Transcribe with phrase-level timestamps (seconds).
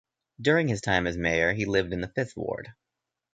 [0.41, 2.73] During his time as mayor he lived in the Fifth Ward.